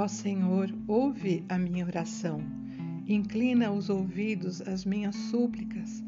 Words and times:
Ó 0.00 0.06
Senhor, 0.06 0.72
ouve 0.86 1.44
a 1.48 1.58
minha 1.58 1.84
oração. 1.84 2.40
Inclina 3.04 3.72
os 3.72 3.90
ouvidos 3.90 4.60
às 4.60 4.84
minhas 4.84 5.16
súplicas. 5.16 6.04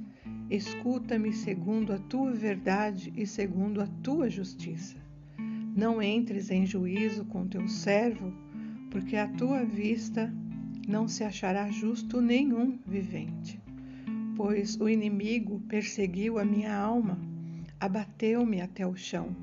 Escuta-me 0.49 1.33
segundo 1.33 1.93
a 1.93 1.99
tua 1.99 2.31
verdade 2.31 3.13
e 3.17 3.27
segundo 3.27 3.81
a 3.81 3.89
tua 4.01 4.31
justiça. 4.31 4.97
Não 5.77 6.01
entres 6.01 6.53
em 6.53 6.65
juízo 6.65 7.25
com 7.25 7.49
teu 7.49 7.67
servo, 7.67 8.33
porque 8.93 9.17
à 9.17 9.27
tua 9.27 9.65
vista 9.65 10.33
não 10.87 11.09
se 11.09 11.25
achará 11.25 11.69
justo 11.69 12.21
nenhum 12.21 12.79
vivente. 12.87 13.61
Pois 14.37 14.77
o 14.81 14.89
inimigo 14.89 15.59
perseguiu 15.69 16.39
a 16.39 16.45
minha 16.45 16.77
alma, 16.77 17.19
abateu-me 17.81 18.61
até 18.61 18.87
o 18.87 18.95
chão 18.95 19.35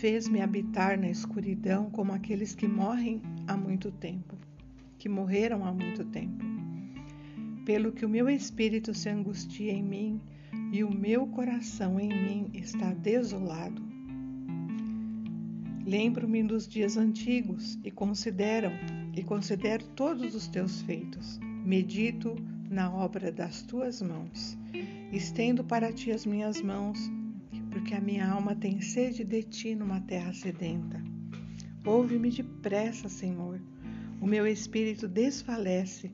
fez-me 0.00 0.40
habitar 0.40 0.96
na 0.96 1.10
escuridão 1.10 1.90
como 1.90 2.12
aqueles 2.12 2.54
que 2.54 2.68
morrem 2.68 3.20
há 3.48 3.56
muito 3.56 3.90
tempo, 3.90 4.36
que 4.96 5.08
morreram 5.08 5.64
há 5.64 5.72
muito 5.72 6.04
tempo. 6.04 6.44
Pelo 7.64 7.90
que 7.90 8.06
o 8.06 8.08
meu 8.08 8.30
espírito 8.30 8.94
se 8.94 9.08
angustia 9.08 9.72
em 9.72 9.82
mim 9.82 10.20
e 10.72 10.84
o 10.84 10.90
meu 10.90 11.26
coração 11.26 11.98
em 11.98 12.08
mim 12.08 12.50
está 12.54 12.94
desolado. 12.94 13.82
Lembro-me 15.84 16.44
dos 16.44 16.68
dias 16.68 16.96
antigos 16.96 17.76
e 17.82 17.90
considero 17.90 18.70
e 19.16 19.24
considero 19.24 19.84
todos 19.96 20.32
os 20.34 20.46
teus 20.46 20.80
feitos. 20.82 21.40
Medito 21.64 22.36
na 22.70 22.94
obra 22.94 23.32
das 23.32 23.62
tuas 23.62 24.00
mãos. 24.00 24.56
Estendo 25.12 25.64
para 25.64 25.92
ti 25.92 26.12
as 26.12 26.24
minhas 26.24 26.62
mãos 26.62 27.10
porque 27.78 27.94
a 27.94 28.00
minha 28.00 28.28
alma 28.28 28.56
tem 28.56 28.80
sede 28.80 29.22
de 29.22 29.40
ti 29.40 29.72
numa 29.76 30.00
terra 30.00 30.32
sedenta. 30.32 31.00
Ouve-me 31.86 32.28
depressa, 32.28 33.08
Senhor. 33.08 33.60
O 34.20 34.26
meu 34.26 34.48
espírito 34.48 35.06
desfalece. 35.06 36.10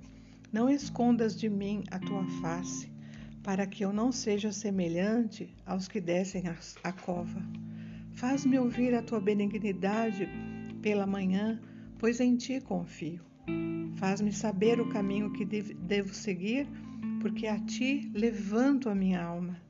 Não 0.53 0.69
escondas 0.69 1.35
de 1.35 1.49
mim 1.49 1.83
a 1.91 1.99
tua 1.99 2.23
face, 2.43 2.93
para 3.43 3.67
que 3.67 3.83
eu 3.83 3.95
não 3.95 4.13
seja 4.13 4.53
semelhante 4.53 5.57
aos 5.65 5.89
que 5.89 6.03
descem 6.03 6.45
a 6.83 6.93
cova. 6.93 7.43
Faz-me 8.13 8.59
ouvir 8.59 8.95
a 8.95 9.01
tua 9.01 9.19
benignidade 9.19 10.29
pela 10.83 11.07
manhã, 11.07 11.59
pois 11.99 12.21
em 12.21 12.37
ti 12.37 12.61
confio. 12.61 13.23
Faz-me 13.97 14.35
saber 14.35 14.83
o 14.83 14.91
caminho 14.91 15.33
que 15.33 15.47
devo 15.47 16.13
seguir, 16.13 16.69
porque 17.23 17.47
a 17.47 17.59
ti 17.59 18.13
levanto 18.13 18.91
a 18.91 18.95
minha 18.95 19.25
alma. 19.25 19.64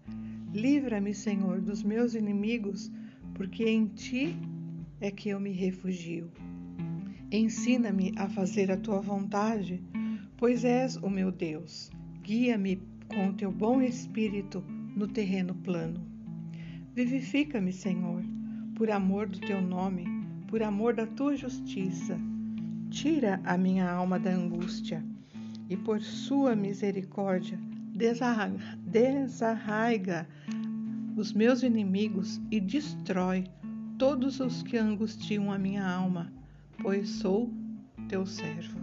Livra-me, 0.54 1.12
Senhor, 1.12 1.60
dos 1.60 1.82
meus 1.82 2.14
inimigos, 2.14 2.88
porque 3.34 3.64
em 3.64 3.86
ti 3.86 4.36
é 5.00 5.10
que 5.10 5.30
eu 5.30 5.40
me 5.40 5.50
refugio. 5.50 6.30
Ensina-me 7.32 8.12
a 8.16 8.28
fazer 8.28 8.70
a 8.70 8.76
tua 8.76 9.00
vontade, 9.00 9.82
pois 10.36 10.64
és 10.64 10.94
o 10.94 11.10
meu 11.10 11.32
Deus. 11.32 11.90
Guia-me 12.22 12.80
com 13.08 13.30
o 13.30 13.32
teu 13.32 13.50
bom 13.50 13.82
espírito 13.82 14.64
no 14.94 15.08
terreno 15.08 15.56
plano. 15.56 16.06
Vivifica-me, 16.94 17.72
Senhor, 17.72 18.22
por 18.76 18.92
amor 18.92 19.26
do 19.26 19.40
teu 19.40 19.60
nome, 19.60 20.06
por 20.46 20.62
amor 20.62 20.94
da 20.94 21.04
tua 21.04 21.34
justiça. 21.34 22.16
Tira 22.90 23.40
a 23.44 23.58
minha 23.58 23.90
alma 23.90 24.20
da 24.20 24.30
angústia 24.30 25.04
e 25.68 25.76
por 25.76 26.00
sua 26.00 26.54
misericórdia 26.54 27.58
desarraiga 27.94 30.26
os 31.16 31.32
meus 31.32 31.62
inimigos 31.62 32.40
e 32.50 32.60
destrói 32.60 33.44
todos 33.96 34.40
os 34.40 34.64
que 34.64 34.76
angustiam 34.76 35.52
a 35.52 35.58
minha 35.58 35.86
alma, 35.86 36.32
pois 36.82 37.08
sou 37.08 37.48
teu 38.08 38.26
servo. 38.26 38.80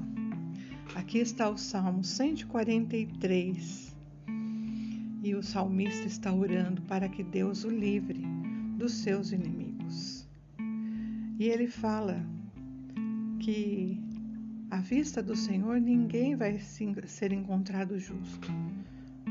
Aqui 0.96 1.20
está 1.20 1.50
o 1.50 1.58
Salmo 1.58 2.04
143. 2.04 3.96
E 5.24 5.36
o 5.36 5.44
salmista 5.44 6.08
está 6.08 6.34
orando 6.34 6.82
para 6.84 7.08
que 7.08 7.24
Deus 7.24 7.64
o 7.64 7.70
livre 7.70 8.24
dos 8.78 8.94
seus 8.94 9.32
inimigos. 9.32 10.28
E 11.38 11.48
ele 11.48 11.68
fala 11.68 12.26
que 13.40 14.02
à 14.70 14.78
vista 14.78 15.22
do 15.22 15.36
Senhor 15.36 15.80
ninguém 15.80 16.36
vai 16.36 16.60
ser 16.60 17.32
encontrado 17.32 18.00
justo. 18.00 18.52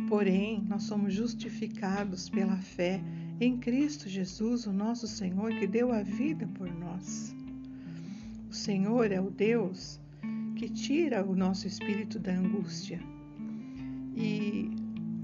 Porém, 0.08 0.62
nós 0.68 0.84
somos 0.84 1.14
justificados 1.14 2.28
pela 2.28 2.56
fé 2.56 3.00
em 3.40 3.56
Cristo 3.56 4.08
Jesus, 4.08 4.66
o 4.66 4.72
nosso 4.72 5.06
Senhor, 5.06 5.54
que 5.54 5.66
deu 5.66 5.92
a 5.92 6.02
vida 6.02 6.46
por 6.48 6.72
nós. 6.72 7.34
O 8.50 8.54
Senhor 8.54 9.10
é 9.10 9.20
o 9.20 9.30
Deus 9.30 10.00
que 10.56 10.68
tira 10.68 11.24
o 11.24 11.34
nosso 11.34 11.66
espírito 11.66 12.18
da 12.18 12.32
angústia 12.32 13.00
e 14.14 14.70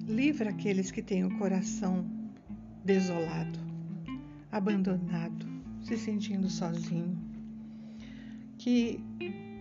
livra 0.07 0.51
aqueles 0.51 0.91
que 0.91 1.03
têm 1.03 1.25
o 1.25 1.39
coração 1.39 2.07
desolado, 2.85 3.59
abandonado, 4.51 5.47
se 5.83 5.99
sentindo 5.99 6.49
sozinho. 6.49 7.19
Que 8.57 9.01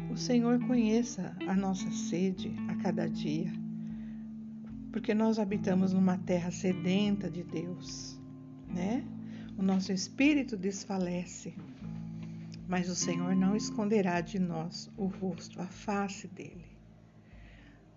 o 0.09 0.15
Senhor 0.15 0.59
conheça 0.65 1.35
a 1.47 1.55
nossa 1.55 1.91
sede 1.91 2.53
a 2.69 2.75
cada 2.75 3.09
dia 3.09 3.64
porque 4.95 5.13
nós 5.13 5.39
habitamos 5.39 5.91
numa 5.91 6.17
terra 6.17 6.49
sedenta 6.51 7.29
de 7.29 7.43
Deus, 7.43 8.17
né? 8.73 9.03
O 9.57 9.61
nosso 9.61 9.91
espírito 9.91 10.55
desfalece, 10.55 11.53
mas 12.65 12.87
o 12.87 12.95
Senhor 12.95 13.35
não 13.35 13.57
esconderá 13.57 14.21
de 14.21 14.39
nós 14.39 14.89
o 14.95 15.07
rosto, 15.07 15.61
a 15.61 15.65
face 15.65 16.29
dele. 16.29 16.63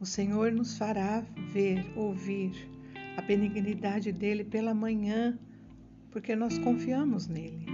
O 0.01 0.05
Senhor 0.05 0.51
nos 0.51 0.77
fará 0.77 1.21
ver, 1.53 1.89
ouvir 1.95 2.69
a 3.17 3.23
benignidade 3.23 4.11
dele 4.11 4.43
pela 4.43 4.75
manhã, 4.75 5.39
porque 6.11 6.35
nós 6.35 6.59
confiamos 6.59 7.29
nele. 7.29 7.65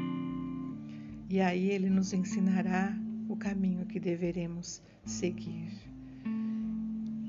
E 1.31 1.41
aí 1.41 1.71
ele 1.71 1.89
nos 1.89 2.13
ensinará 2.13 2.95
o 3.27 3.37
caminho 3.37 3.87
que 3.87 3.99
deveremos 3.99 4.83
seguir. 5.03 5.94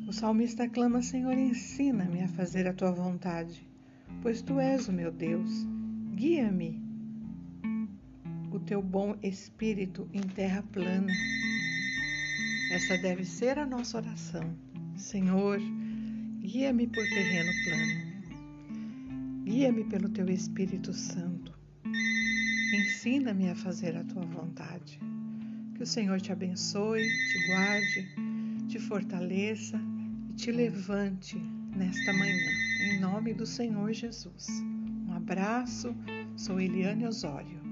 O 0.07 0.13
salmista 0.13 0.69
clama: 0.69 1.01
Senhor, 1.01 1.35
ensina-me 1.35 2.21
a 2.21 2.27
fazer 2.27 2.67
a 2.67 2.73
tua 2.73 2.91
vontade, 2.91 3.67
pois 4.21 4.39
tu 4.39 4.59
és 4.59 4.87
o 4.87 4.93
meu 4.93 5.11
Deus. 5.11 5.49
Guia-me 6.13 6.79
o 8.51 8.59
teu 8.59 8.83
bom 8.83 9.17
espírito 9.23 10.07
em 10.13 10.21
terra 10.21 10.63
plana. 10.71 11.11
Essa 12.71 12.97
deve 12.99 13.25
ser 13.25 13.57
a 13.57 13.65
nossa 13.65 13.97
oração. 13.97 14.55
Senhor, 14.95 15.59
guia-me 16.39 16.85
por 16.85 17.03
terreno 17.03 17.51
plano. 17.63 19.43
Guia-me 19.43 19.85
pelo 19.85 20.09
teu 20.09 20.29
Espírito 20.29 20.93
Santo. 20.93 21.51
Ensina-me 22.73 23.49
a 23.49 23.55
fazer 23.55 23.97
a 23.97 24.03
tua 24.03 24.25
vontade. 24.25 24.99
Que 25.75 25.83
o 25.83 25.85
Senhor 25.85 26.21
te 26.21 26.31
abençoe, 26.31 27.01
te 27.01 27.47
guarde, 27.47 28.07
te 28.67 28.79
fortaleça 28.79 29.94
te 30.35 30.51
levante 30.51 31.37
nesta 31.75 32.11
manhã, 32.11 32.51
em 32.81 32.99
nome 32.99 33.33
do 33.33 33.45
Senhor 33.45 33.93
Jesus. 33.93 34.47
Um 35.07 35.13
abraço, 35.13 35.95
sou 36.35 36.59
Eliane 36.59 37.07
Osório. 37.07 37.64